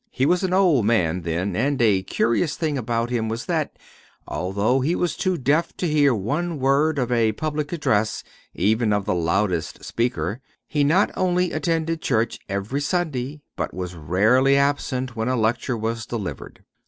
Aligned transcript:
He 0.09 0.25
was 0.25 0.41
an 0.41 0.51
old 0.51 0.87
man 0.87 1.21
then; 1.21 1.55
and 1.55 1.79
a 1.79 2.01
curious 2.01 2.55
thing 2.55 2.75
about 2.75 3.11
him 3.11 3.29
was 3.29 3.45
that, 3.45 3.77
although 4.27 4.79
he 4.81 4.95
was 4.95 5.15
too 5.15 5.37
deaf 5.37 5.77
to 5.77 5.87
hear 5.87 6.11
one 6.11 6.57
word 6.57 6.97
of 6.97 7.11
a 7.11 7.33
public 7.33 7.71
address, 7.71 8.23
even 8.55 8.93
of 8.93 9.05
the 9.05 9.13
loudest 9.13 9.83
speaker, 9.83 10.41
he 10.65 10.83
not 10.83 11.11
only 11.15 11.51
attended 11.51 12.01
church 12.01 12.39
every 12.49 12.81
Sunday, 12.81 13.41
but 13.55 13.75
was 13.75 13.93
rarely 13.93 14.57
absent 14.57 15.15
when 15.15 15.27
a 15.27 15.35
lecture 15.35 15.77
was 15.77 16.07
delivered. 16.07 16.63